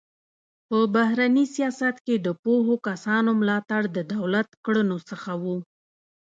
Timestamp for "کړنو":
4.65-4.97